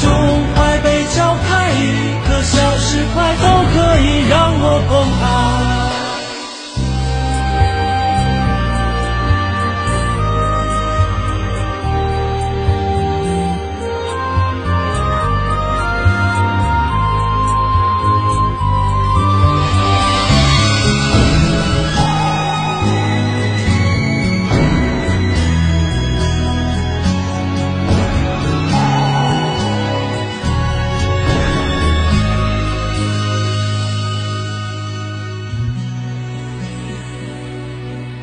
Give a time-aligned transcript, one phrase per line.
[0.00, 0.39] 胸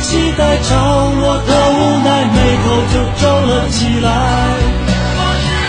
[0.00, 4.08] 期待，潮落的无奈，眉头就皱了起来。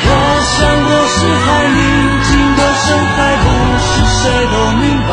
[0.09, 0.11] 我
[0.43, 1.79] 想我是海，宁
[2.23, 3.45] 静的深海，不
[3.79, 5.11] 是谁都明白。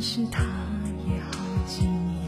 [0.00, 0.42] 是他
[1.06, 1.32] 也好
[1.66, 2.19] 几年。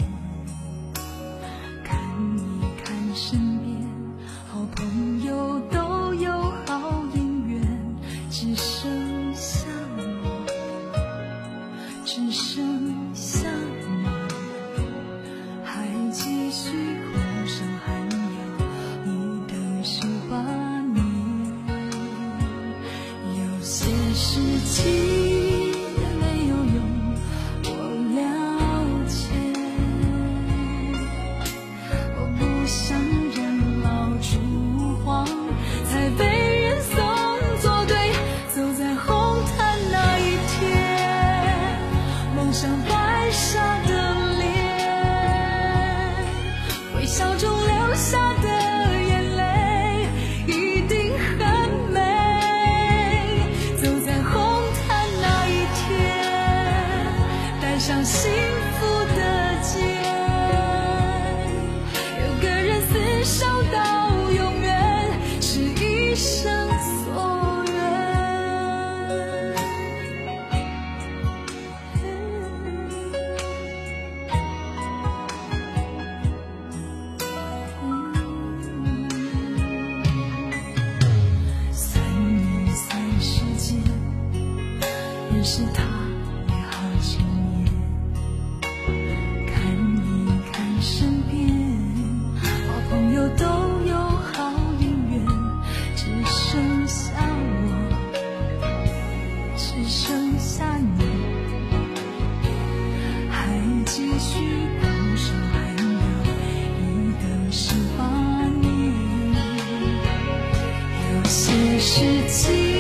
[111.52, 112.71] 只是。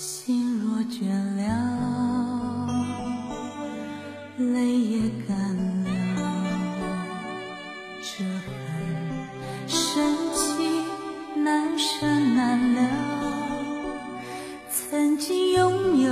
[0.00, 1.04] 心若倦
[1.36, 1.44] 了，
[4.38, 5.36] 泪也干
[5.84, 5.90] 了，
[8.00, 8.48] 这份
[9.66, 10.82] 深情
[11.44, 12.80] 难舍难了。
[14.70, 16.08] 曾经拥有，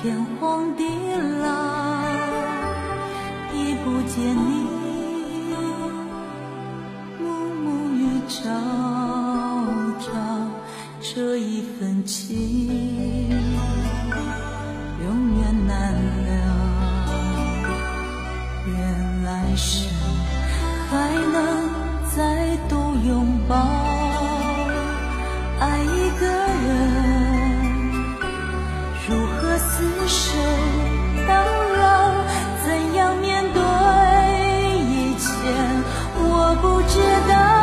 [0.00, 0.82] 天荒地
[1.42, 1.46] 老，
[3.52, 4.85] 已不见你。
[12.06, 12.36] 情
[15.02, 16.30] 永远难了
[18.68, 19.90] 愿来生
[20.88, 21.68] 还能
[22.14, 23.56] 再度拥抱
[25.58, 26.26] 爱一个
[26.64, 26.76] 人
[29.08, 30.38] 如何厮守
[31.26, 31.32] 到
[31.76, 31.84] 老
[32.64, 33.60] 怎样面对
[34.78, 35.28] 一切
[36.14, 37.55] 我不知道。